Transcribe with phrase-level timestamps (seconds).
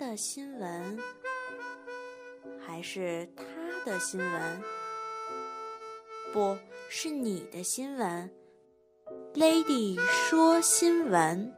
[0.00, 0.98] 的新闻，
[2.58, 3.44] 还是他
[3.84, 4.62] 的新闻？
[6.32, 6.56] 不
[6.88, 8.30] 是你的新闻
[9.34, 11.54] ，Lady 说新闻。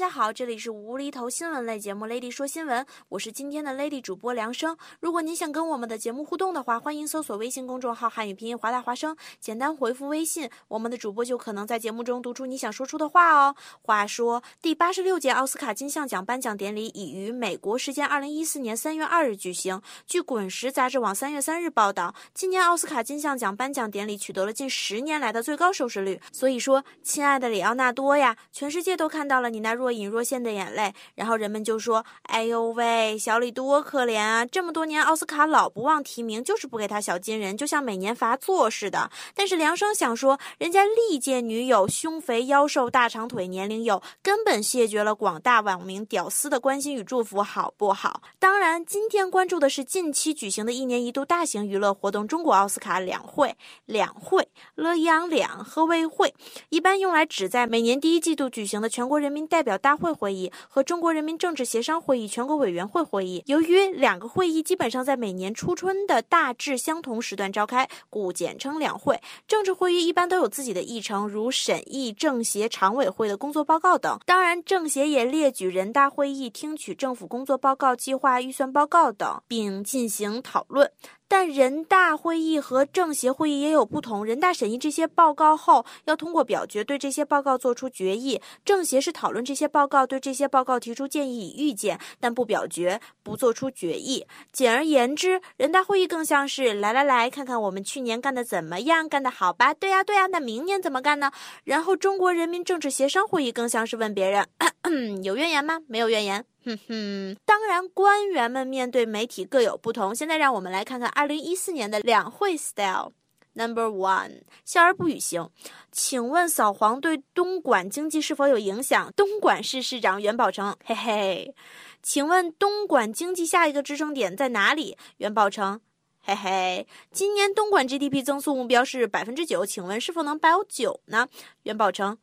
[0.00, 4.74] 大家好，这里是无厘头新闻类节目《Lady 说新闻》，我是今天的 Lady 主播梁生。
[4.98, 13.54] 如果您想跟我们的节目互动的话，欢迎搜索微信公众号“汉语拼音华大华生”，简单回复微信，我们的主播就可能在节目中读出你想说出的话哦。
[13.82, 19.82] 话说，第八十六届奥斯卡金像奖颁奖典礼已于美国时间二零一四年三月二日举行。
[20.06, 26.18] 据《滚石》杂志网三月三日报道，今年奥斯卡金像奖颁奖典礼取得了近十年来的最高收视率。
[26.32, 29.20] 所以说，亲爱的里奥纳多呀，全世界都看。
[29.28, 34.46] 到了你那若若隐若现的眼泪，然后人们就说：“哎呦喂，小李多可怜啊！
[34.46, 48.22] 这么多年奥斯卡老不忘提名，就是不给他小金人，就像每年罚坐似的。”但是梁生想说，人家历届女友胸肥腰瘦大长腿，年龄有，根本谢绝了广大网民屌丝的关心与祝福，好不好？
[48.38, 53.56] 当然，今天关注的是近期举行的一年一度大型娱乐活动——中国奥斯卡两会。
[53.86, 56.32] 两会了洋两和为会，
[56.68, 59.00] 一般用来指在每年第一季度举行的全。
[59.10, 69.20] 国人民代表大会会议和中国人民政治协商会议全国委员会会议，由于两个会议基本上在每年初春的大致相同时段召开，故简称两会。
[69.48, 74.20] 政治会议一般都有自己的议程，如审议政协常委会的工作报告等。
[74.24, 80.92] 当然，政协也列举人大会议听取政府工作报告、计划、预算报告等，并进行讨论。
[81.30, 84.24] 但人大会议和政协会议也有不同。
[84.24, 94.26] 人大审议这些报告后，要通过表决对这些报告作出决议；政协是讨论这些报告，对这些报告提出建议与意见，但不表决，不做出决议。
[94.50, 99.72] 简而言之，人大会议更像是来来来看看我们去年干的怎么样，干得好吧？
[99.72, 101.30] 对呀对呀，那明年怎么干呢？
[101.62, 104.44] 然后中国人民政治协商会议更像是问别人
[105.22, 105.78] 有怨言吗？
[105.86, 106.44] 没有怨言。
[106.64, 110.14] 哼哼，当然，官员们面对媒体各有不同。
[110.14, 113.12] 现在让我们来看看二零一四年的两会 style。
[113.54, 115.50] Number one，笑而不语型。
[115.90, 119.12] 请问扫黄对东莞经济是否有影响？
[119.16, 121.54] 东莞市市长袁宝成，嘿嘿。
[122.00, 124.96] 请问东莞经济下一个支撑点在哪里？
[125.16, 125.80] 袁宝成，
[126.22, 126.86] 嘿嘿。
[127.10, 131.26] 今年东莞 GDP 增速目标是百分之九，请问是否能保九呢？
[131.64, 132.18] 袁宝成。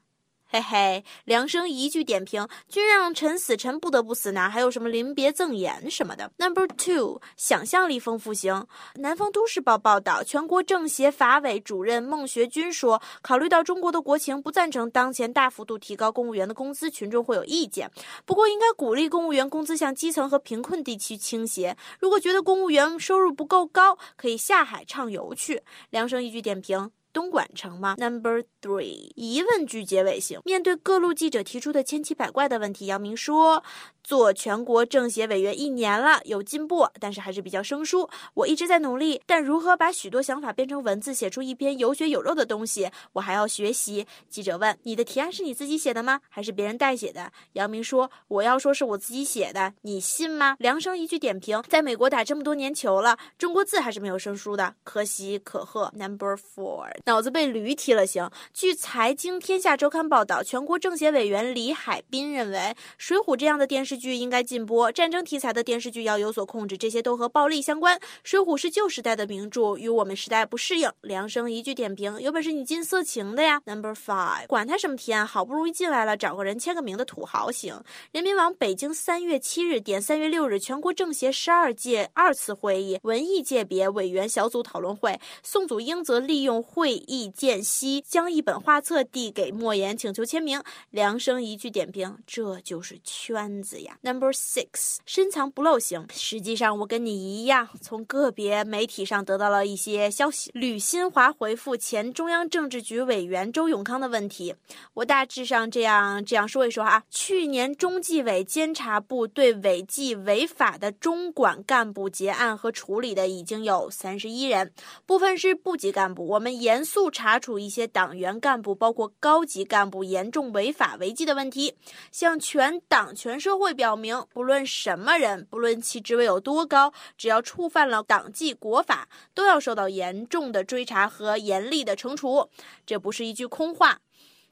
[0.50, 4.32] 嘿嘿，梁生一句点评：君让臣死，臣不得不死。
[4.32, 8.66] 哪还有什么临别赠言什么的？Number two，想象力丰富型。
[8.96, 17.92] 南方都市报报道，全国政协法委主任孟学军说，考虑到中国的国情，不赞成当前大幅度提高公务员的工资，群众会有意见。
[18.26, 21.76] 不过，应该鼓励公务员工资向基层和贫困地区倾斜。
[22.00, 25.62] 如果觉得公务员收入不够高，可以下海畅游去。
[25.90, 26.90] 梁生一句点评。
[27.18, 30.40] 东莞城吗？Number three，疑问句结尾型。
[30.46, 33.64] 面对各路记者提出的千奇百怪的问题，姚明说。
[34.04, 38.10] 做全国政协委员一年了，有进步，但是还是比较生疏。
[38.36, 44.08] 我一直在努力，但如何把许多想法变成文字，写出一篇有血有肉的东西，我还要学习。
[44.30, 46.22] 记者问：“你的提案是你自己写的吗？
[46.30, 55.92] 还是别人代写的？”杨明说：“我要说是我自己写的，你信吗？”梁生一句点评：在美国打这么多年球了，中国字还是没有生疏的，可喜可贺。
[55.98, 58.30] Number four，脑子被驴踢了行。
[58.54, 62.58] 据财经天下周刊报道，全国政协委员李海滨认为，
[62.98, 63.98] 《水浒》这样的电视。
[63.98, 67.98] 剧应该禁播，战争题材的电视剧要有所控制，这些都和暴力相关。
[68.24, 70.92] 《水浒》是旧时代的名著，与我们时代不适应。
[71.02, 77.82] 梁生一句点评：有本事你进色情的呀！Number five，管他什么提案，好不容易进来了，找个人签个名的土豪行。
[78.12, 90.64] 人民网北京三月七日点三月六日全国政协十二届二次会议文艺界别委员小组讨论会，宋祖英则利用会会议间隙将一本画册递给莫言，请求签名。
[90.90, 96.08] 梁生一句点评：这就是圈子呀！Number six，深藏不露型。
[96.14, 100.50] 实际上，我跟你一样，从个别媒体上得到了一些消息。
[100.54, 104.56] 吕新华回复前中央政治局委员周永康的问题，
[104.94, 107.04] 我大致上这样这样说一说啊。
[107.10, 114.72] 去年中纪委监察部对违纪违法的中管干部结案和处理的已经有三十一人，
[115.06, 116.26] 部分是部级干部。
[116.26, 121.76] 我们严严肃查处一些党员干部，包括高级干部严重违法违纪的问题，
[122.12, 123.74] 向全党全社会。
[123.74, 132.52] 表明，不论什么人，不论其职位有多高，只要触犯了党纪国法，都要受到严重的追查和严厉的惩处。
[132.86, 134.00] 这不是一句空话，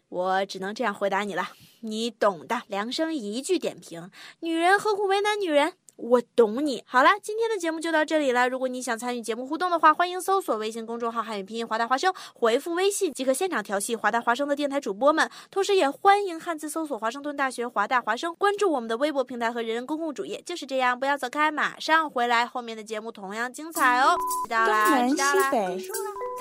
[0.09, 1.49] 我只能这样回答你了，
[1.81, 2.63] 你懂的。
[2.67, 5.73] 梁生一句点评：女人何苦为难女人？
[5.97, 6.83] 我懂你。
[6.85, 8.49] 好了，今天的节目就到这里了。
[8.49, 15.29] 如果你想参与节目互动的话，欢迎搜索微信公众号“汉语拼音华大华生”，回复微信即可现场调戏华大华生的电台主播们。
[15.49, 20.41] 同时，也欢迎汉字搜索华盛顿大学华大华生，关注我们的微博平台和人人公共主页。
[20.45, 24.15] 就是这样，不要走开，马上回来，后面的节目同样精彩哦。
[24.49, 25.15] 东南西
[25.51, 25.87] 北，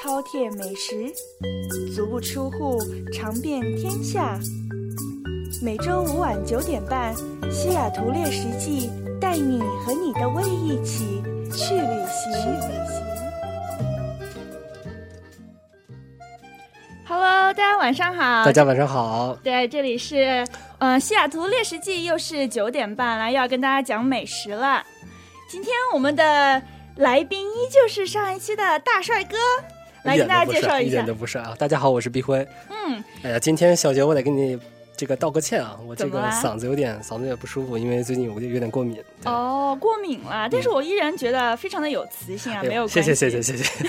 [0.03, 1.13] 饕餮美食，
[1.95, 2.79] 足不出户，
[3.13, 4.39] 尝遍天下。
[5.63, 7.15] 每周五晚九点半，
[7.51, 8.89] 《西雅图猎食记》
[9.25, 12.31] 带你和你的胃一起去旅行。
[17.07, 18.45] Hello，大家晚上好。
[18.45, 19.35] 大家晚上好。
[19.43, 24.85] 对，这里是呃《西雅图猎食记》，又是九点半了，又要跟大家讲美食了。
[25.49, 26.61] 今天我们的
[26.97, 29.39] 来宾依旧是上一期的大帅哥，
[30.03, 30.89] 来跟大家介绍一下。
[30.89, 31.55] 一点都不帅啊！
[31.59, 32.47] 大家好，我是毕辉。
[32.69, 33.03] 嗯。
[33.23, 34.61] 哎呀，今天小杰，我得给你。
[35.05, 38.99] 这个道个歉啊，我这个嗓子有点嗓子有点不舒服，因为最近有有点过敏。
[39.27, 42.95] 哦，过敏了，但是我依然觉得非常的有磁性啊，没有关系。
[43.03, 43.87] 谢谢谢谢谢谢。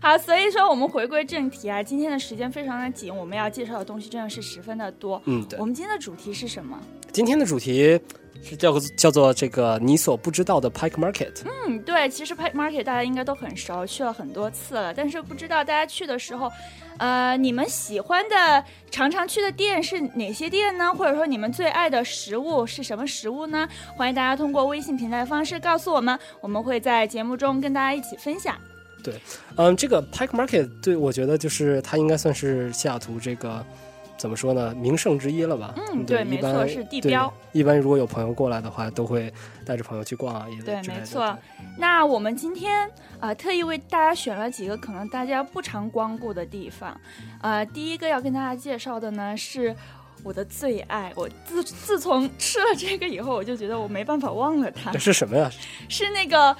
[0.00, 5.22] 好，所以说我们回归正题啊，今天的时间非常的紧，我们要介绍的东西真的是十分的多。
[5.26, 5.56] 嗯，对。
[5.60, 6.76] 我们今天的主题是什么？
[7.12, 8.00] 今天的主题
[8.42, 11.32] 是叫叫做这个你所不知道的 Pike Market。
[11.66, 16.50] 嗯，对，其实 Pike Market 大家应该都很熟，去了很多次了，但是不知道大家去的时候。
[16.98, 20.92] 呃，你们喜欢的、常常去的店是哪些店呢？
[20.94, 23.66] 或者说你们最爱的食物是什么食物呢？
[23.96, 28.56] 欢迎大家通过微信平台方式告诉我们，我们会在节目中跟大家一起分享。
[29.02, 29.14] 对，
[29.56, 33.64] 嗯，这个 Pike Market，对我觉得就是它应该算是西雅图这个。
[34.16, 34.74] 怎么说呢？
[34.74, 35.74] 名胜之一了吧？
[35.76, 37.32] 嗯，对，没错，是地标。
[37.52, 39.32] 一般如果有朋友过来的话，都会
[39.66, 41.36] 带着朋友去逛啊，对，没错。
[41.76, 42.88] 那我们今天
[43.18, 46.98] 啊，特意为大家选了几个可能大家不常光顾的地方。
[47.40, 49.74] 呃，第一个要跟大家介绍的呢，是
[50.22, 51.12] 我的最爱。
[51.16, 54.92] 我自自从吃了这个以后，我就觉得我没办法忘了它。
[54.92, 55.50] 这是什么呀？
[55.88, 56.56] 是那个。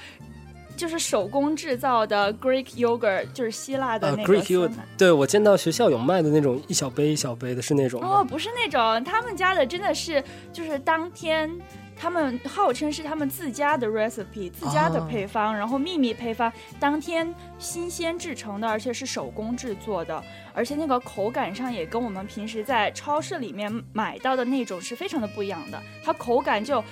[0.75, 4.71] 就是手工制造的 Greek yogurt，就是希腊的那个 Greek yogurt。
[4.97, 11.49] 对，我见到学校有卖的那种一小杯一小杯的，是那种哦，不是那种，他们家的真的是就是当天，
[11.95, 20.21] 他们号称是他们自家的 recipe，自家的配方，然后秘密配方，当天新鲜制成的，而且是手工制作的，
[20.53, 26.83] 而且那个口感上也跟我们平时在超市里面买到的那种是非常的不一样的，它口感就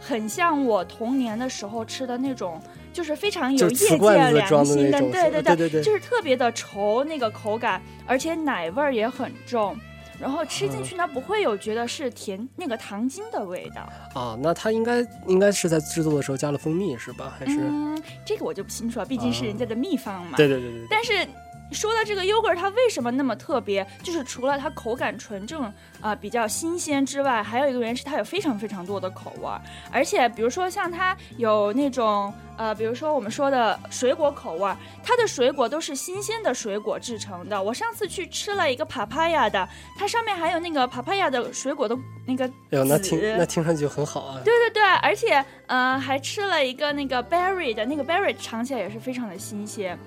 [0.00, 2.60] 很像我童年的时候吃的那种。
[2.92, 3.96] 就是非常有业界
[4.32, 9.76] 良心的，对对对对，就是特别的稠那个口感，而且奶味儿也很重，
[10.20, 13.88] 然后吃进去呢不会有觉得是甜那个糖精的味道。
[14.20, 17.36] 啊，那它应该应该是在制作的时候加了蜂蜜是吧？
[17.38, 17.58] 还是？
[17.60, 20.36] 嗯，这个我就不清楚了，毕竟是人家的秘方嘛。
[20.36, 20.86] 对对对对。
[20.90, 21.26] 但是。
[21.72, 23.86] 说到这个 yogurt，它为什么那么特别？
[24.02, 29.60] 就是除了它口感纯正啊比较新鲜之外，还有一个原因是它有非常非常多的口味儿。
[29.90, 37.62] 而且比如说像它有那种呃，比如说我们说的水果口味儿，它的水果都是新鲜的水果制成的。
[37.62, 39.68] 我上次去吃了一个 papaya 的，
[39.98, 44.40] 它上面还有那个 papaya 的水果的那个哎呦，那听那听上去就很好啊。
[44.44, 49.98] 对对对，而且呃还吃了一个那个 berry 的，那个 berry 尝起来也是非常的新鲜。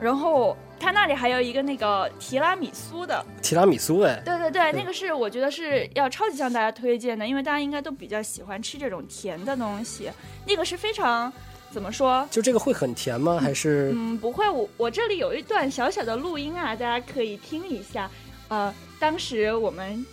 [0.00, 10.10] 然后他那里还有一个那个提拉米苏的提拉米苏哎，对对对，那个是我觉得是要超级向大家推荐的，因为大家应该都比较喜欢吃这种甜的东西。
[10.46, 11.32] 那个是非常
[11.70, 12.26] 怎么说？
[12.30, 13.38] 就这个会很甜吗？
[13.40, 18.10] 还是嗯不会，我我这里有一段小小的录音啊，大家可以听一下。
[18.48, 20.04] 呃，当时我们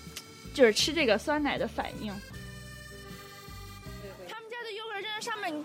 [0.54, 2.12] 就是吃这个酸奶的反应。
[4.28, 5.64] 他们家的优格真的上面。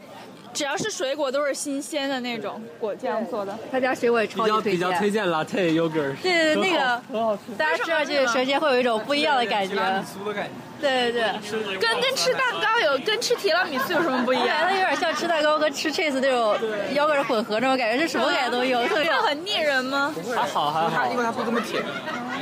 [0.53, 4.73] 只要是水果都是新鲜的那种果酱做的，他家水果也超级推荐。
[4.73, 6.17] 比较推荐 latte yogurt。
[6.23, 7.43] 对对，那个很好吃。
[7.57, 9.75] 大家吃了这个舌尖会有一种不一样的感觉。
[10.03, 10.51] 苏的感觉。
[10.81, 14.49] 对对对，跟跟吃蛋糕有跟吃提拉米苏有什么不一样？
[14.61, 16.57] 它有点像吃蛋糕和吃 cheese 那种
[16.95, 18.81] yogurt 混合那种感觉，是什么感觉都有。
[18.89, 20.15] 会很腻人吗？
[20.35, 21.83] 还好还好，因为它不这么甜。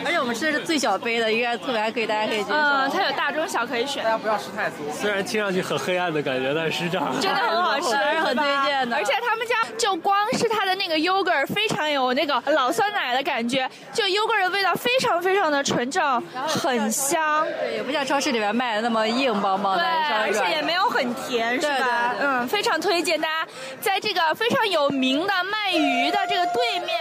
[0.04, 2.54] 而且我们吃的是最小杯的，应该特别还可以，大家可以接受。
[2.54, 4.04] 嗯，它有大中小可以选。
[4.04, 4.76] 大家不要吃太多。
[4.92, 8.97] 虽然听上去很黑暗的感觉，但是这样真的很好吃，很推荐的。
[8.97, 17.47] 而且他们家就光是它的那个 yogurt 非常有那个老酸奶的感觉，就 yogurt 的味道非常非常的纯正，很香。
[17.61, 22.14] 对，也不像超市里面卖的那么硬邦邦的，而且也没有很甜，是吧？
[22.18, 23.49] 嗯，非常推荐大家
[23.80, 26.97] 在这个非常有名的卖鱼的这个对面。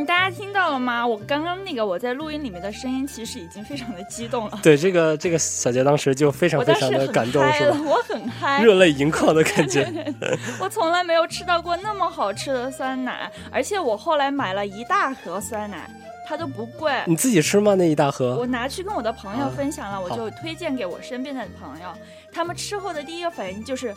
[0.00, 1.06] 嗯，大家听到了吗？
[1.06, 4.58] 我刚刚那个我在录音里面的声音，其实已经非常的激动了。
[4.62, 7.78] 对，这个这个小杰当时就非常非常的感动，是吧？
[7.84, 9.86] 我很嗨，热泪盈眶的感觉。
[10.58, 15.88] 我从来没有吃到过那么好吃的酸奶，而且我后来买了一大盒酸奶。
[16.26, 16.92] 它都不贵。
[17.06, 17.74] 你自己吃吗？
[17.74, 18.36] 那一大盒？
[18.36, 21.88] 我拿去跟我的朋友分享了，我就推荐给我身边的朋友。
[22.32, 23.92] 他们吃后的第一个反应就是，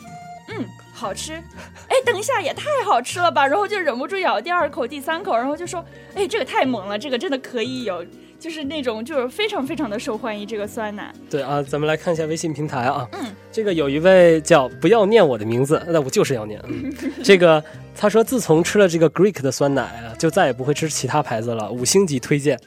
[0.48, 1.32] 嗯，好吃。
[1.32, 3.46] 哎，等一下，也太好吃了吧！
[3.46, 5.84] 然后就忍不住咬第二口、第三口，然后就说，
[6.14, 8.04] 哎，这个太猛了，这个真的可以有。
[8.36, 11.10] 就是那种就是非常非常的受欢迎，这个酸奶。
[11.30, 13.08] 对啊，咱们来看一下微信平台啊。
[13.12, 16.60] 嗯，这个有一位叫不要念我的名字，那我就是要念。
[16.66, 16.92] 嗯，
[17.24, 17.62] 这个
[17.96, 22.60] 他说自从吃了这个 Greek 的酸奶啊，就再也不会吃其他牌子了，五星级推荐。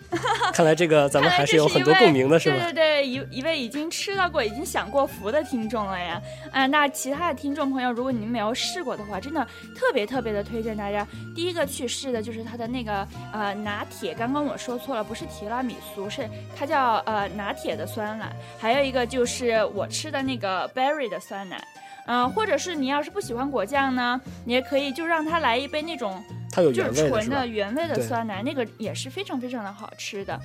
[0.57, 2.55] 看来这个咱们还是有很多共鸣的，是吧？
[2.55, 6.19] 对对对，一一位已经吃到过、已经享过福的听众了呀。
[6.51, 9.45] 啊，那其他的听众朋友，如果你们没有试过的话，真的
[9.75, 11.05] 特别特别的推荐大家。
[11.35, 18.35] 第一个去试的就是它的那个呃拿铁，刚刚我说错了，不是提拉米苏，是它叫呃拿铁的酸奶。
[18.57, 21.63] 还有一个就是我吃的那个 berry 的酸奶。
[22.07, 26.19] 嗯，或者是你要是不喜欢果酱呢，你也可以就让他来一杯那种。
[26.57, 30.41] 它有就是纯的原味的酸奶，那个也是非常非常的好吃的。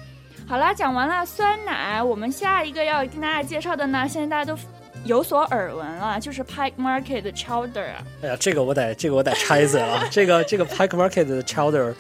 [0.47, 4.61] 好啦，讲完了酸奶，我们下一个要跟大家介绍的呢，现在大家都
[5.07, 7.95] 有所耳闻了，就是 Pike Market 的 Chowder。
[8.21, 11.95] 哎呀，这个我得这个我得插一嘴了，这个这个 Pike Market 的 Chowder。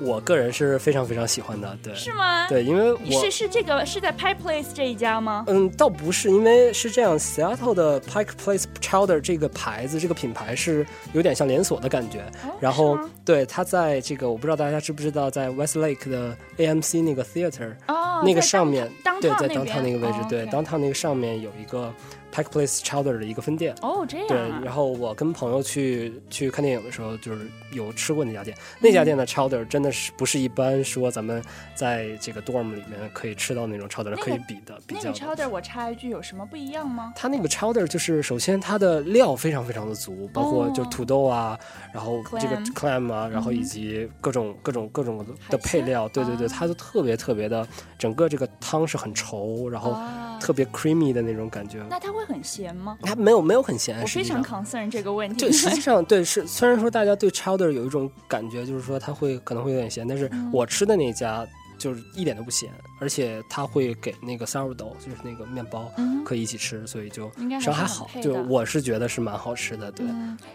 [0.00, 2.46] 我个人是非常非常喜欢的，对，是吗？
[2.48, 5.44] 对，因为我是是这个是在 Pike Place 这一家吗？
[5.48, 12.24] 嗯，倒不是，因为是这样，Seattle 的 Pike Place Chowder 这个牌子，这个品牌是有点像连锁的感觉。
[12.60, 18.90] 然后，对，它在这个我不知道大家知不知道，在 Westlake 的 AMC 那个 Theater，哦，那个上面，
[19.20, 21.92] 对，在 downtown 那个位置，对，，downtown 那个上面有一个。
[22.32, 24.38] Pike Place Chowder 的一个分店哦，这样对。
[24.64, 28.56] 然后我跟朋友去去看电影的时候，就是有吃过那家店。
[28.80, 31.42] 那家店的 Chowder 真的是不是一般说咱们
[31.74, 34.78] 在这个 dorm 里面可以吃到那种 Chowder 可以比的。
[34.88, 37.12] 那个 Chowder 我插一句，有什么不一样吗？
[37.16, 41.58] 它那个 Chowder 就是首先它的料非常非常的足，包括就土豆啊，
[41.92, 46.08] 然后这个 clam 啊，然后以及各种各种各种的配料。
[46.08, 47.66] 对对对，它都特别特别的，
[47.98, 49.96] 整个这个汤是很稠，然后
[50.40, 51.84] 特别 creamy 的那种感觉。
[51.88, 52.98] 那它会很咸吗？
[53.02, 55.36] 它没有没有很咸，我非常 concern 这个问题。
[55.36, 61.46] 就，实际上对是，虽然说大家对 chowder 有一种感觉，就是说它会可能会有点咸，但是我吃的那家
[61.78, 62.70] 就是一点都不咸，
[63.00, 65.90] 而且他会给那个 sourdough，就是那个面包
[66.24, 68.10] 可以一起吃，所以就应该还好。
[68.22, 70.06] 就我是觉得是蛮好吃的，对。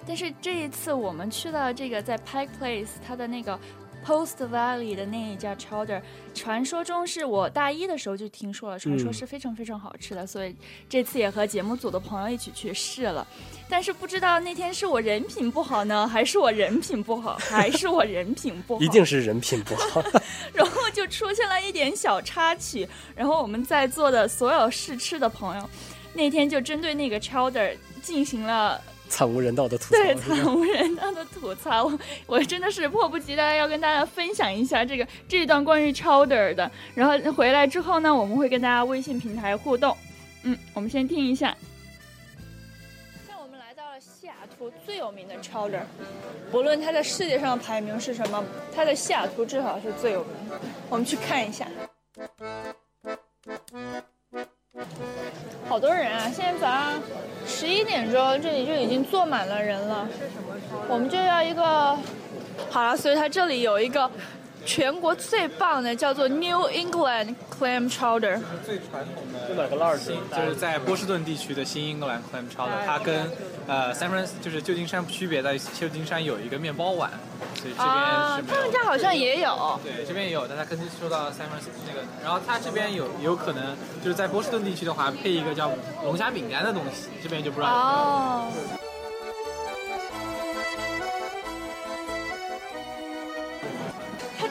[0.06, 3.58] 但是这一次我们去到这个在 Pike Place，它的那个。
[4.06, 6.02] Post Valley 的那一家 Chowder，
[6.34, 10.56] 传说中是我大一的时候就听说了，传说是非常非常好吃的，所以
[10.90, 13.26] 这次也和节目组的朋友一起去试了。
[13.70, 18.82] 但是不知道那天是我人品不好呢，还是我人品不好， 还是我人品不好？
[18.82, 20.04] 一定是人品不好。
[20.54, 25.70] 然后就出现了一点小插曲，然后我们在座的所有试吃的朋友，
[26.14, 28.82] 那天就针对那个 Chowder 进行了。
[29.10, 31.92] 惨无人道的吐槽，对惨无人道的吐槽，
[32.26, 36.72] 我真的是迫不及待要跟大家分享一下这个这一段关于 Chowder 的。
[36.96, 39.96] 然后回来之后呢，我们会跟大家微信平台互动。
[40.44, 41.56] 嗯，我们先听一下。
[43.28, 45.84] 像我们来到了西雅图最有名的 Chowder，
[46.52, 48.44] 不论它在世界上的排名是什么，
[48.76, 50.60] 它在西雅图至少是最有名的。
[50.90, 51.68] 我们去看一下。
[55.70, 56.32] 好多人啊！
[56.34, 56.94] 现在早上
[57.46, 60.08] 十一点钟，这里就已经坐满了人了。
[60.90, 61.96] 我们就要一个，
[62.72, 64.10] 好了，所以它这里有一个
[64.66, 68.40] 全国最棒的，叫做 New England Clam Chowder。
[68.66, 70.06] 最传统的，就买个 large，
[70.36, 73.30] 就是在波士顿地区的新英格兰 Clam Chowder，它跟
[73.68, 77.12] 呃 San Fran 就是旧金山区别在旧金山有一个面包碗。
[77.56, 77.96] 所以这边
[78.36, 79.80] 是他们家好像也有。
[79.84, 85.72] 对，这边也有，但他跟说到 San Fran 那个，然后他这边有有可能就是在波士顿地区的话，配一个叫
[86.04, 87.70] 龙虾饼干的东西，这边就不知道。
[87.70, 88.48] 哦。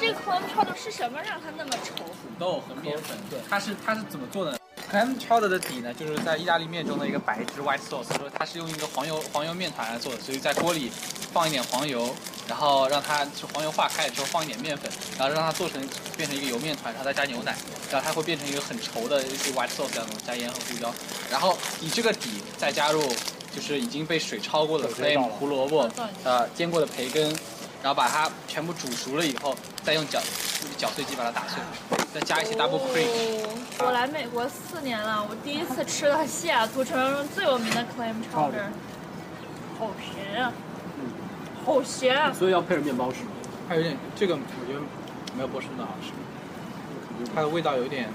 [0.02, 1.98] 这个 clam chowder 是什么让它那么稠？
[1.98, 3.16] 土豆和面粉。
[3.30, 3.38] 对。
[3.48, 4.58] 它是它是怎么做的
[4.90, 10.90] ？clam chowder 的底呢，就是在意大利面中的一个白汁 white sauce，说它是用一个黄油黄油面团来做的，所以在锅里
[11.32, 12.12] 放一点黄油。
[12.48, 15.80] 然后让它就黄油化开了之后放一点面粉，然后让它做成
[16.16, 17.56] 变成一个油面团，然后再加牛奶，
[17.88, 19.22] 然后它会变成一个很稠的
[19.54, 20.92] white sauce 这样的，加盐和胡椒，
[21.30, 23.00] 然后以这个底再加入
[23.54, 25.88] 就是已经被水焯过的 flame 胡萝卜，
[26.24, 27.32] 呃煎过的培根，
[27.82, 30.20] 然后把它全部煮熟了以后，再用搅
[30.78, 31.58] 搅碎机把它打碎，
[32.14, 33.08] 再加一些 double cream。
[33.80, 38.70] 我来美国四年了，我第一次吃到西雅图传说中最有名的 clam chowder，
[39.80, 40.52] 好咸啊！
[41.66, 42.32] 好咸啊！
[42.32, 43.18] 所以要配着面包吃。
[43.68, 44.80] 它有点这个，我觉得
[45.36, 46.12] 没有波士顿好吃。
[47.34, 48.08] 它的味道有点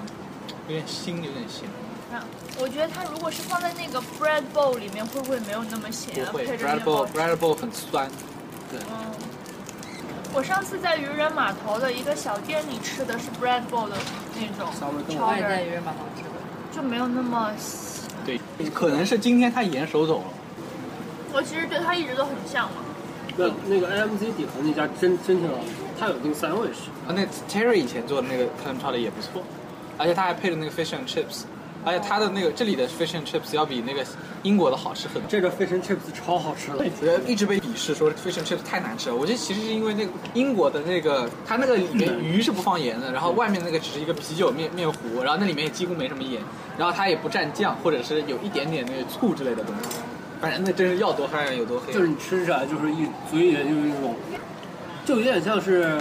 [0.70, 1.68] 有点腥，有点咸。
[2.14, 2.24] 啊，
[2.58, 6.14] 我觉得它如果是放在那个 bread bowl 里面，会不会没有那么咸？
[6.26, 8.10] 不会，bread bowl bread bowl 很酸。
[8.72, 8.80] 对。
[8.80, 9.12] 嗯。
[10.38, 13.96] 我上次在渔人码头的一个小店里吃的是 bread bowl 的
[14.36, 14.72] 那种，
[15.20, 16.30] 我也在渔人码头吃的，
[16.72, 17.52] 就没有那么。
[18.24, 18.40] 对，
[18.70, 20.26] 可能是今天他盐手走了。
[21.34, 22.74] 我其实对他一直都很向往。
[23.36, 29.42] 那那个 AMC 底层那家真真挺好吃，他有那个 sandwich 啊，那 Terry 以前做的那个 clam chowder 也不错，
[29.98, 31.46] 而且他还配了那个 fish and chips。
[31.88, 34.06] 而且它的那个这里的 fish and chips 要比那个
[34.44, 35.24] 英国的好吃很多。
[35.30, 36.86] 这个 fish and chips 超好吃的，
[37.26, 39.16] 一直被鄙视说 fish and chips 太难吃了。
[39.16, 46.42] 我觉得其实是因为那个英国的那个，它那个里面鱼是不放盐的，然后外面那个只是一个啤酒面面糊，然后那里面也几乎没什么盐，
[46.78, 49.98] 然后它也不蘸酱，或者是有一点点那个醋之类的东西。
[50.42, 51.94] 反正那真是要多黑有多黑。
[51.94, 54.16] 就是你吃起来就是一嘴里就是一种，
[55.06, 55.98] 就有点像是。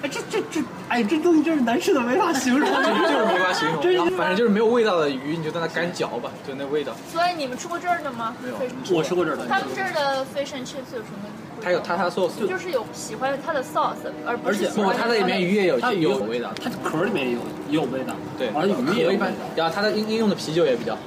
[0.00, 3.82] 哎，这这这，哎，这东西真是难吃的没法形容，就是没法形容。
[3.92, 6.92] 然后反正就是没有味道的鱼，你就在那干嚼吧，就那味道。
[7.12, 8.34] 所以你们吃过这儿的吗？
[8.40, 8.56] 没有，
[8.96, 9.46] 我吃过这儿的。
[9.48, 11.28] 他们这儿的 fish and chips 有什么？
[11.60, 14.68] 它有塔塔 sauce，就是有喜欢它的 sauce，而不是。
[14.68, 18.14] 不，它的里面鱼也有有味道，它壳里面也有也有味道。
[18.38, 19.32] 对，而且鱼也一般。
[19.56, 21.00] 然后它的应应用的啤酒也比较好，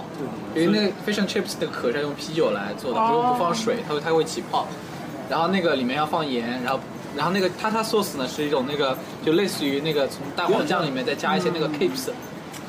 [0.53, 4.67] 因为那个 fish and chips 那个壳是用啤酒来做的，不不放水，它会它会起泡。
[5.29, 6.79] 然后那个里面要放盐，然后。
[7.15, 12.09] 然后那个塔塔 sauce 呢，是一种那个就类似于那个从蛋黄酱里面再加一些那个 capes，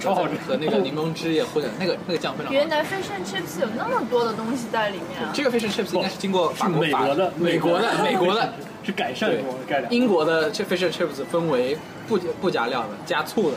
[0.00, 2.52] 超好吃，和那个柠檬汁也混，那个那个酱非常。
[2.52, 5.20] 原来 fish and chips 有那么多的东西在里面。
[5.32, 8.52] 这个 fish and chips 应该是经过法国、美国的、美国的、 美国的，
[8.84, 9.92] 是改善过、改良。
[9.92, 13.56] 英国的这 fish and chips 分为不不加料的、加醋的、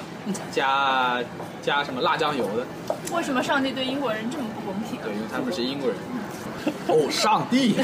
[0.51, 1.19] 加
[1.63, 2.95] 加什么辣酱油的。
[3.11, 4.99] 为什么上帝对英国人这么不公平？
[5.03, 5.97] 对，因为他们是英国人。
[6.87, 7.75] 哦，上帝，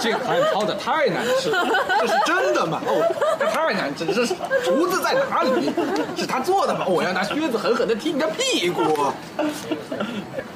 [0.00, 1.66] 这个汤泡的太难吃了，
[2.00, 2.80] 这是真的吗？
[2.86, 3.02] 哦，
[3.52, 5.70] 太难吃，这是厨子在哪里？
[6.16, 6.86] 是他做的吗？
[6.86, 8.82] 我要拿靴子狠狠的踢你的屁股。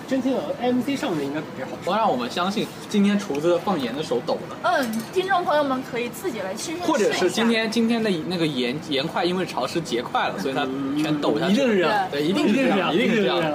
[0.07, 4.57] 真听 MC 上面应该比较好，我让我们相信今天厨子放盐的手抖了。
[4.63, 10.67] 嗯，听众朋友们可以自己来亲身或者是今天今天的那个盐盐块因为潮湿结块了，所以它
[11.03, 11.55] 全抖下去。
[11.55, 13.53] 一定是这样，对，一定是这样，一定是这样。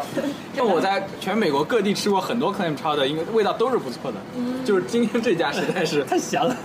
[0.59, 4.17] 因为我在全美国各地吃过很多 clam chowder 的，因为味道都是不错的。
[4.35, 6.55] 嗯，就是今天这家实在是太咸了。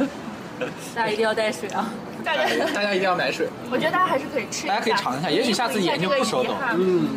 [0.94, 1.90] 大家一定要带水啊！
[2.22, 2.42] 大家
[2.74, 3.48] 大家一定要买水。
[3.70, 6.54] 我觉得大家还是可以吃，大家可以尝一下，也许下次眼睛不手抖。
[6.74, 7.08] 嗯。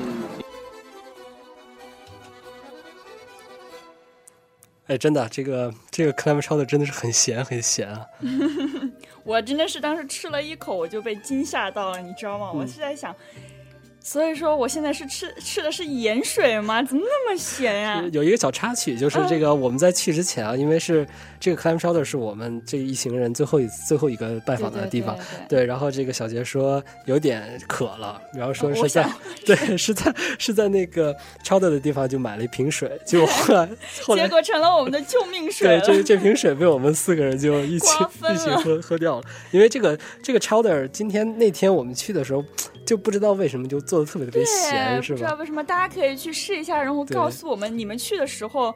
[4.87, 8.05] 哎，真的，这个这个 clam chowder 真的是很咸，很咸啊！
[9.25, 12.49] 我真的是当时吃了一口，我就被惊吓到了，你知道吗？
[12.53, 13.13] 我是在想。
[14.05, 16.83] 所以说，我现在是吃吃的是盐水吗？
[16.83, 18.03] 怎么那么咸呀？
[18.11, 21.07] 有一个小插曲，就是这个我们在去之前啊，因为是
[21.39, 25.63] 这个 clam chowder 是我们这一行人最后一最后一个拜访的地方，对。
[25.63, 29.09] 然后这个小杰说有点渴了，然后说是在
[29.45, 33.69] 对是在是在那个 chowder 的地方就买了一瓶水，就后来
[34.03, 35.79] 后来结果成了我们的救命水。
[35.79, 37.87] 对，这这瓶水被我们四个人就一起
[38.33, 42.43] 一起喝喝掉了，因为这个这个 chowder 今天那天我们去的时候。
[42.85, 45.17] 就不知道为什么就做的特别特别咸，是吧？
[45.19, 48.73] 不知道为什么，大家可以去试一下，然后告诉我们你们去的时候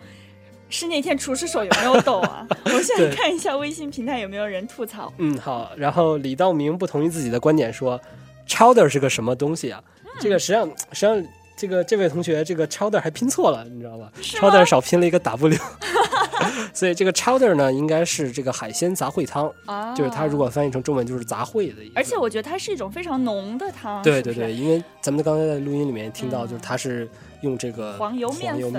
[0.70, 2.46] 是那天厨师手有没有抖啊？
[2.66, 5.12] 我现在看一下微信平台有没有人吐槽。
[5.18, 5.72] 嗯，好。
[5.76, 8.00] 然后李道明不同意自己的观点，说
[8.48, 9.84] chowder 是个什么东西啊？
[10.20, 11.26] 这个实际上实际上
[11.58, 15.58] 这个这位同学这个 chowder 还拼错了，你知道吧？chowder 少拼了一个 w。
[16.74, 21.94] 所以这个 chowder 呢，应该是这个海鲜杂烩汤，啊就是它如果翻译成中文就是杂烩的意思。
[21.96, 24.02] 而且我觉得它是一种非常浓的汤。
[24.04, 27.10] 对对对，因为咱们刚才在录音里面听到，就是它是。
[27.42, 28.74] 用这个黄油面粉，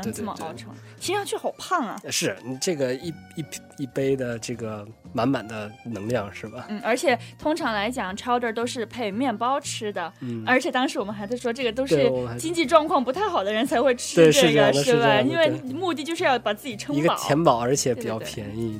[0.00, 0.46] 对对对，
[1.00, 2.00] 听上去好胖啊！
[2.08, 3.44] 是你这个一一
[3.78, 6.66] 一杯的这个满满的能量是吧？
[6.68, 10.12] 嗯，而且通常来讲，chowder 都是配面包吃的。
[10.20, 15.20] 嗯，而且当时我们还在说，这个都是经济状况不太好的人才会吃这个，是吧？
[15.20, 18.78] 因为目的就是要把自己撑饱，一个填饱，而且比较便宜。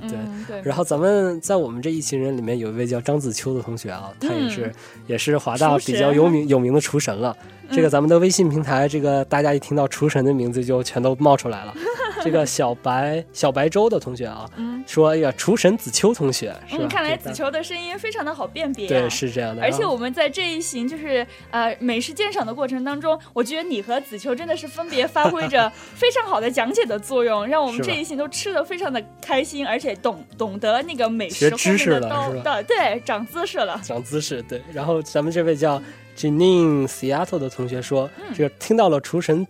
[0.48, 4.74] 对，然后咱们在我们这一群人里面有一位叫张子秋的同学啊，他也是
[5.06, 7.36] 也是华大比较有名有名的厨神了。
[7.70, 11.74] 这个咱们的微信平台，这个大家一听到厨神的名字就全都冒出来了。
[12.22, 14.48] 这个小白小白粥的同学啊，
[14.87, 16.87] 说哎呀，厨神子秋同学是吧？
[16.88, 18.88] 看来子秋的声音非常的好辨别。
[18.88, 19.62] 对，是这样的。
[19.62, 32.62] 而且我们在这一行就是呃美食鉴赏的过程当中，我觉得你和子秋真的是分别发挥着 非常好的讲解的作用，让我们这一行都吃的非常的开心，而且懂懂得那个美食知识了，是吧？
[32.62, 33.79] 对，长姿势了。
[33.85, 34.62] 长姿势，对。
[34.72, 35.83] 然后咱们这位叫。
[36.16, 39.46] Janine Seattle 的同学说：“这个听到了厨神，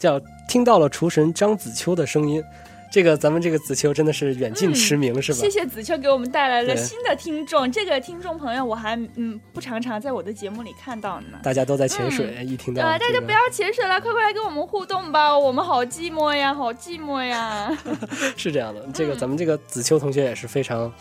[0.00, 2.42] 叫听到了厨神张子秋的声音。
[2.90, 5.38] 这个咱们这个子秋真的是远近驰名，是吧？
[5.38, 7.72] 谢谢子秋给我们带来了新的听众。
[7.72, 11.38] 这个听众朋友我还嗯不常常在我的节目里看到呢。
[11.42, 15.38] 大家都在潜水，一听到啊大家不要潜水了，快快来跟我们互动吧！
[15.38, 17.74] 我们好寂寞呀，好寂寞呀。
[18.36, 20.92] 是这样的，这个咱们这个子秋同学也是非常。”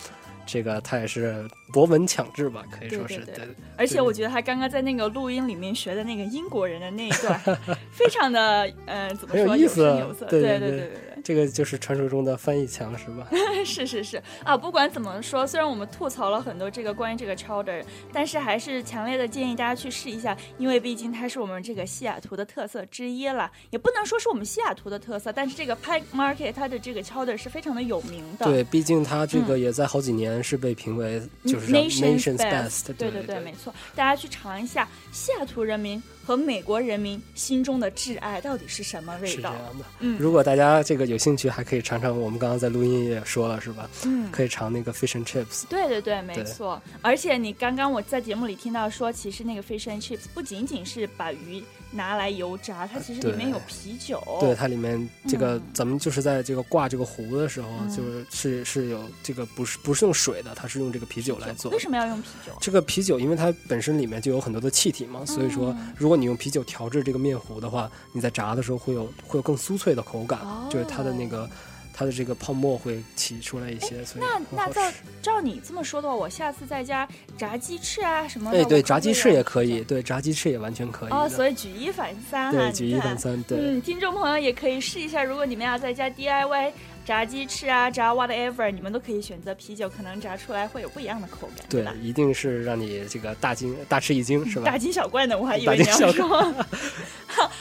[0.51, 3.47] 这个他也是博闻强志吧，可以说是对。
[3.77, 7.39] 而且我觉得他刚刚在那个录音里面学的那个英国人的那一段，
[7.93, 10.25] 非常的呃，怎么说有声有色？
[10.25, 10.89] 对对对对对，
[11.23, 13.27] 这个就是传说中的翻译墙是吧？
[13.65, 28.45] 是是是啊，不管怎么说，虽然我们吐槽了很多这个关于这个 chowder，但是还是强烈的建议大家去试一下，因为毕竟它是我们这个西雅图的特色之一了，也不能说是我们西雅图的特色，但是这个 Pike Market 它的这个 chowder 是非常的有名的。
[28.45, 32.93] 对，毕竟它这个也在好几年是被评为就是 Nation's Best。
[32.93, 36.01] 对对对，没错，大家去尝一下西雅图人民。
[36.25, 39.27] 和美国人民心中的挚爱到底是什么味道？
[39.27, 43.89] 是这样的，嗯，如果大家这个有兴趣，还可以尝尝我们刚刚在录音也说了，是吧？
[44.05, 45.63] 嗯，可以尝那个 fish and chips。
[45.67, 46.81] 对对对，没错。
[47.01, 51.63] 而且你刚刚我在节目里听到说，其实那个 fish and chips 不仅仅是把鱼。
[51.91, 54.21] 拿来油炸，它其实里面有啤酒。
[54.39, 61.71] 对，它里面这个咱们就是在这个挂这个壶的时候，就是是是有这个不是不是用水的，它是用这个啤酒来做。
[61.71, 62.53] 为什么要用啤酒？
[62.61, 71.49] 这个啤酒因为它本身里面就有很多的气体嘛，所以说如果你用啤酒调制这个面糊的话，你在炸的时候会有会有更酥脆的口感，就是它的那个。
[71.93, 74.81] 它的这个泡沫会起出来一些，所以那那照
[75.21, 78.51] 照你这么说的话，我下次在家炸鸡翅啊什么？
[78.51, 81.11] 哎，对，炸鸡翅也可以，对，炸鸡翅也完全可以。
[81.11, 83.57] 哦，所以举一反三，对，举一反三，对。
[83.59, 86.71] 嗯，听众朋友也可以试一下，如果你们要在家 DIY
[87.05, 91.65] 炸鸡翅啊，炸 whatever，你们都可以选择啤酒，可能炸出来会有不一样的口感。
[91.69, 94.65] 对，一定是让你这个大惊大吃一惊，是吧？
[94.65, 96.23] 大惊小怪的，我还以为你要说。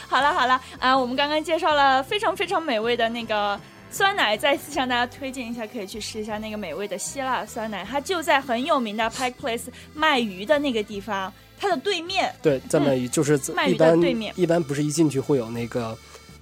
[0.07, 3.59] 好了好了啊，我们刚刚介绍了非常非常美味的那个。
[3.91, 12.33] 酸奶再次向大家推荐一下，可以去试一下那个美味的希腊酸奶，它就在很有名的 Pike Place 卖鱼的那个地方，它的对面。
[12.41, 15.97] 对，在卖鱼就是卖鱼的对面，一般不是一进去会有那个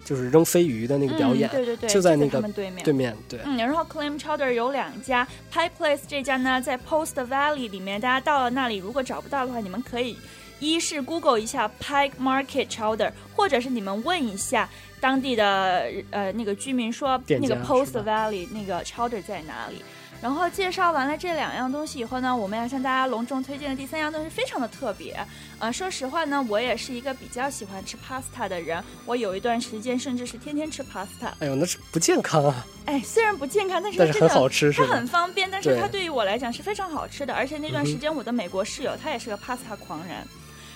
[0.06, 2.84] 就是扔飞鱼的那个表演，对对对，就在那个对面。
[2.84, 3.40] 对面对。
[3.44, 10.16] 嗯，然后 Claim Chowder 有两家，Pike Place 这家呢在 Post Valley 里面，大家到了那里如果找不到的话，你们可以
[10.60, 14.70] 一是 Google 一下 Pike Market Chowder，或者是你们问一下。
[15.02, 19.82] 当地的呃那个居民说，那个 Post Valley 那个 chowder 在哪里？
[20.22, 25.18] 然后介绍完了这两样东西以后呢，我们要向大家隆重推荐的第三样东西非常的特别。
[25.58, 31.32] 呃，说实话呢，我也是一个比较喜欢吃 pasta 的人，我有一段时间甚至是天天吃 pasta。
[31.40, 32.68] 哎呦，那是不健康啊！
[32.84, 37.34] 哎，虽然不健康，但是但是很好吃，它很方便，但是它对于我来讲是非常好吃的。
[37.34, 40.18] 而且那段时间我的美国室友他也是个 pasta 狂人。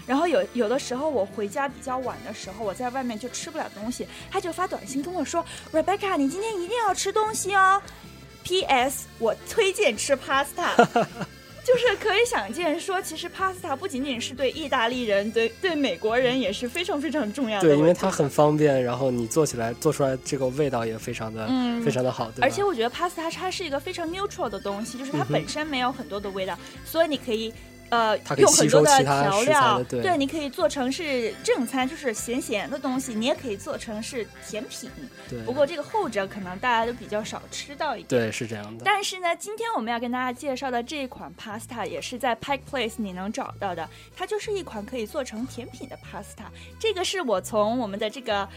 [0.05, 7.81] 然后有有的时候我回家比较晚的时候，我在外面就吃不了东西，他就发短信跟我说：“Rebecca，你今天一定要吃东西哦。
[8.43, 9.05] ”P.S.
[9.19, 10.75] 我推荐吃 pasta，
[11.63, 17.69] 就是可以想见说，其实 pasta 不仅仅是对意大利人，对对美国人也是非常非常重要的。
[17.69, 21.47] 对，因为它很方便，然后你做起来做出来这个味道也非常的
[21.85, 22.29] 非常的好。
[22.41, 27.53] 而且我觉得 pasta 它是一个非常 neutral 的东西，就是它本身没有很多的味道，所以你可以。
[27.93, 34.89] 呃，用很多的调料，对，你可以做成是正餐，就是咸咸的东西，你也可以做成是甜品。
[35.29, 38.07] 对，不过这个后者可能大家都比较少吃到一点。
[38.07, 38.81] 对，是这样的。
[38.83, 46.45] 但是呢，今天我们要跟大家介绍的这一款 pasta 也是在 Pike Place 你能找到的，它就是一款可以做成甜品的 pasta。
[46.79, 48.49] 这个是我从我们的这个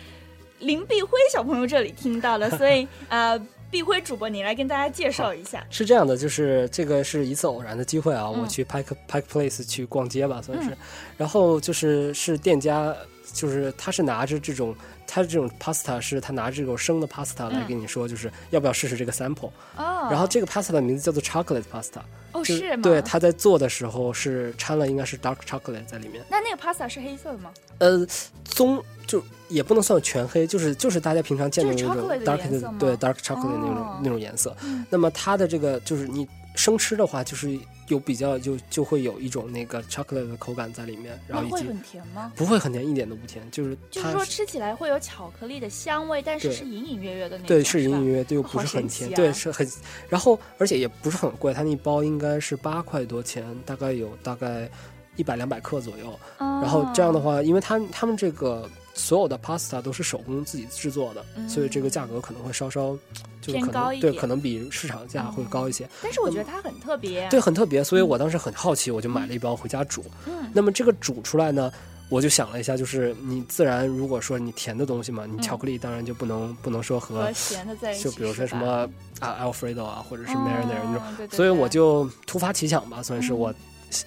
[0.60, 3.38] 林碧辉小朋友这里听到的，所以呃。
[3.70, 5.66] 碧辉主播，你来跟大家介绍一下。
[5.70, 10.76] 是这样的，就是这个是一次偶然的机会啊，我去 Pike Pike Place 去逛街吧，算是。
[11.16, 12.94] 然后就是是店家，
[13.32, 14.74] 就是他是拿着这种，
[15.06, 19.50] 他这种 pasta 是他拿着这种生的 pasta 来跟你说，就是要不要试试这个 sample。
[19.76, 20.08] 哦。
[20.10, 22.00] 然后这个 pasta 的名字叫做 chocolate pasta。
[22.32, 22.82] 哦，是吗？
[22.82, 26.24] 对，他在做的时候是掺了应该是 dark chocolate 在里面。
[26.30, 27.50] 那那个 pasta 是黑色的吗？
[27.78, 28.06] 呃，
[28.44, 29.22] 棕就。
[29.48, 34.56] 也不能算全黑，就是就是大家平常见的那种 dark 的对 dark chocolate 那种那种颜色。
[34.90, 37.56] 那么它的这个就是你生吃的话，就是
[37.88, 42.32] 有比较就就会有一种那个 chocolate 的口感在里面，然后会很甜吗？
[42.34, 47.46] 不会很甜，一点都不甜，就是就是说吃起来会有巧克力的香味，但是是隐隐约约的那种。
[47.46, 49.66] 对，是隐隐约约，又不是很甜，对，是很。
[50.08, 54.68] 然后而且也不是很贵，它那一包应该是八块多钱，大概有大概
[55.16, 56.18] 一百两百克左右。
[56.38, 58.68] 然后这样的话，因为它他们这个。
[58.96, 62.96] 所有的 pasta 都是手工自己制作的，所以这个价格可能会稍稍
[63.42, 65.88] 就可能对，可能比市场价会高一些。
[66.02, 67.84] 但是我觉得它很特别，对，很特别。
[67.84, 70.02] 所以我当时很好奇，我就买了一包回家煮。
[70.26, 71.70] 嗯，那么这个煮出来呢，
[72.08, 78.88] 我就想了一下，就是你自然如果说你甜的东西嘛，你巧克力当然就不能不能说和咸的在一起，就比如说什么
[79.20, 81.28] 啊 Alfredo 啊，或者是 Marinara 那种。
[81.30, 83.54] 所以我就突发奇想吧，算是我。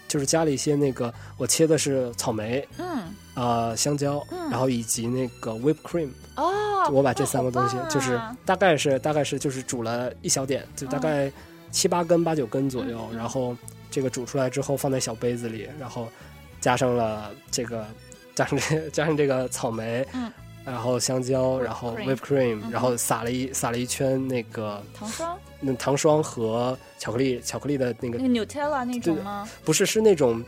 [0.08, 11.32] 就是加了一些那个，我切的是草莓，嗯，啊香蕉，然后以及那个 whip cream，哦，我把这三个东西就是大概是大概是就是煮了一小点，就大概
[11.72, 13.56] 七八根、八九根左右，然后
[13.90, 16.08] 这个煮出来之后放在小杯子里，然后
[16.62, 17.86] 加上了这个
[18.36, 20.32] 加上这加上这个草莓，嗯，
[20.66, 29.50] 然后香蕉，然后 whipped cream，然后撒了一撒了一圈那个糖霜，那糖霜和巧克力巧克力的那个那个 Nutella 那种吗？
[29.66, 30.44] 不是，是那种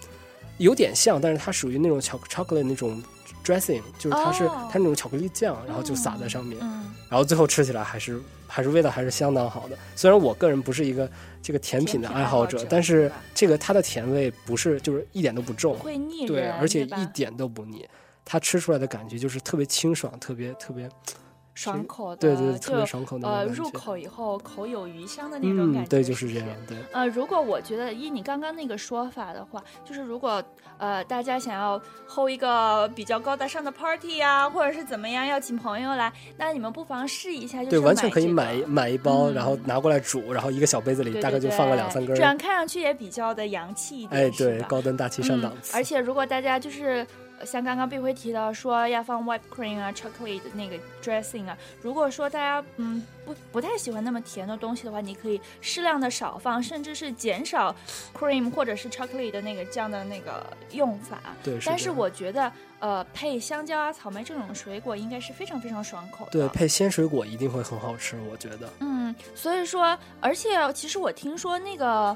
[0.57, 3.01] 有点像，但是它属于那种巧 chocolate 那种
[3.43, 9.77] dressing，就是它是、哦它那种巧克力酱，然后就撒在上面，嗯，然后最后吃起来还是还是味道还是相当好的。
[9.95, 11.09] 虽然我个人不是一个
[11.41, 17.87] 这个甜品的爱好者，甜品爱好者但是这个它的甜味不是就是一点都不重，会腻，对，而且一点都不腻。
[18.25, 20.89] 它吃出来的感觉就是特别清爽，特别特别，
[21.53, 26.77] 爽口的，对对，特别爽口那种呃，入口以后口有余香的那种感嗯，觉，对，就是这样，对。
[26.93, 30.41] 呃，如果我觉得依你刚刚那个说法的话，就是如果
[30.77, 42.17] 呃大家想要 hold 一个比较高大上的 party 呀、或者是怎么样，要请朋友来，那你们不妨试一下，就是对，完全可以买买一包，嗯然后拿过来煮，然后一个小杯子里大概就放个两三根儿。
[42.17, 45.61] 这样看上去也比较的洋气一点，哎，对高端大气上档嗯。
[45.61, 45.75] 次。
[45.75, 47.05] 而且如果大家就是呃
[47.45, 57.75] 像刚刚碧辉提到说要放 whipped cream 啊、chocolate 的那个 dressing 啊，如果说大家嗯不不太喜欢那么甜的东西的话，你可以适量的少放，甚至是减少
[58.17, 61.21] cream 或者是 chocolate 的那个酱的那个用法。
[61.43, 66.31] 对，但是我觉得，呃，配香蕉啊、草莓这种水果应该是非常非常爽口的。
[66.31, 68.69] 对配鲜水果一定会很好吃，我觉得。
[68.79, 72.15] 嗯，所以说，而且其实我听说那个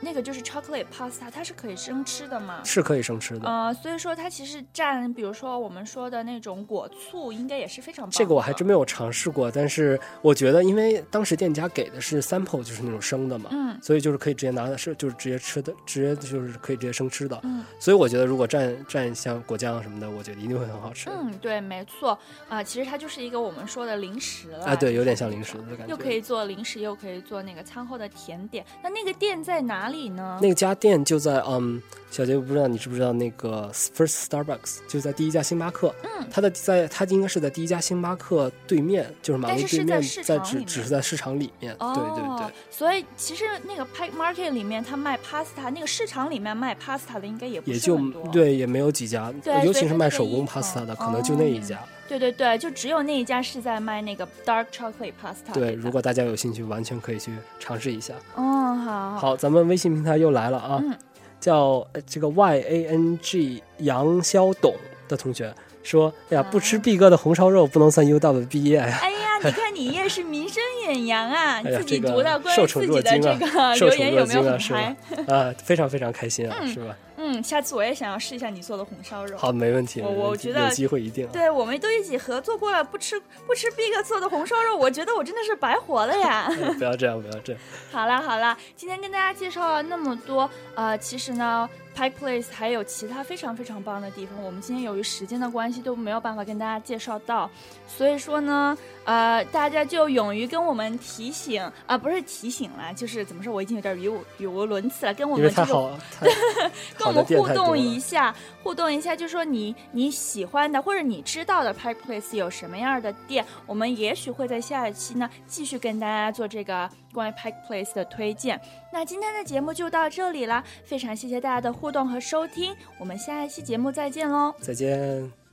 [0.00, 2.60] 那个就是 chocolate pasta，它是可以生吃的嘛。
[2.64, 3.48] 是可以生吃的。
[3.48, 8.16] 呃，所以说它其实蘸，比如说我们说的那种果醋，应该也是非常棒的。
[8.16, 17.38] 这个我还真没有尝试过，但是我觉得，因为当时店家给的是 sample，就是那种生的嘛，嗯所以就是可以直接拿的是就是直接吃的，直接就是可以直接生吃的。
[17.42, 21.08] 嗯所以我觉得如果蘸蘸像果酱什么的，我觉得一定会很好吃。
[21.10, 24.64] 嗯，对，没错啊、其实它就是一个我们说的零食了。
[24.66, 25.88] 啊，对，有点像零食的感觉。
[25.88, 28.64] 又可以做零食，又可以做那个餐后的甜点。
[28.82, 30.38] 那那个店在哪里呢？
[30.40, 35.94] 那家店就在嗯，小杰，我不知道你知不知道那个 First Starbucks 就在第一家星巴克。
[36.02, 41.74] 嗯，它的在它应该是在第一家星巴克对面，就是马路对面，在在只只是在市场里面。
[41.78, 42.54] 哦，对对对。
[42.70, 47.98] 所以其实那个 Pike Market 里面，它卖 pasta，那个市场里面卖 pasta 的应该也不也就。
[48.32, 49.32] 对，也没有几家，
[49.64, 51.78] 尤其是卖手工 pasta 的，哦可能就那一家。
[52.08, 58.14] 对对对，就只有那一家是在卖那个 dark chocolate pasta 对，如果大家有兴趣，完全可以去尝试一下。
[58.34, 60.96] 哦，好，好，咱们微信平台又来了啊，嗯
[61.40, 64.74] 叫呃这个 Y A N G 杨潇董
[65.06, 74.96] 的同学说：“哎呀，不吃啊毕哥的红烧肉不能算 U W 毕业呀。”哎呀，你看你也是名声远扬啊， 你自己读到关于自己的这个留言有没有很嗨？
[75.32, 76.96] 啊，非常非常开心啊，嗯是吧？
[77.30, 79.36] 嗯，下次我也想要试一下你做的红烧肉。
[79.36, 81.26] 好，没问题，我我觉得有机会一定。
[81.28, 86.48] 对，我们都一起合作过了，不吃不吃 Big 做的红烧肉，我觉得我真的是白活了呀。
[86.50, 87.60] 哎不要这样，不要这样。
[87.92, 97.50] 好啦好啦，今天跟大家介绍了那么多，呃，其实呢，Pike Place 还有其他非常非常棒的地方，我们今天由于时间的关系都没有办法跟大家介绍到，
[97.88, 106.26] 所以说呢，呃，大家就勇于跟我们提醒啊、不是提醒啦，就是怎么说，我已经有点语无语无伦次了，跟我们就是太好，太
[106.96, 108.32] 跟我们互动一下，
[108.62, 118.60] 互动一下，就说你你喜欢的或者你知道的 Pike Place 有什么样的店，我们也许会在下一期呢继续跟大家做这个关于 Pike Place 的推荐。
[118.92, 124.54] 那今天的节目就到这里啦，非常谢谢大家的互动和收听，我们下一期节目再见喽。
[124.60, 125.47] 再见。